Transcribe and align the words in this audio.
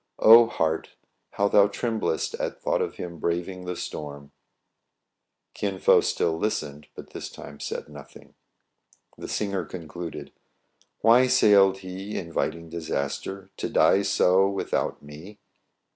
O 0.17 0.47
heart! 0.47 0.95
how 1.33 1.47
thou 1.47 1.67
tremblest 1.67 2.33
At 2.39 2.59
thought 2.59 2.81
of 2.81 2.95
him 2.95 3.19
braving 3.19 3.65
The 3.65 3.75
storm!" 3.75 4.31
Kin 5.53 5.77
Fo 5.77 6.01
still 6.01 6.39
listened, 6.39 6.87
but 6.95 7.11
this 7.11 7.29
time 7.29 7.59
said 7.59 7.87
nothing. 7.87 8.33
The 9.15 9.27
singer 9.27 9.63
concluded;—" 9.63 10.31
Why 11.01 11.27
sailed 11.27 11.81
he 11.85 12.17
inviting 12.17 12.67
Disaster? 12.67 13.51
To 13.57 13.69
die 13.69 14.01
so 14.01 14.49
without 14.49 15.03
me 15.03 15.37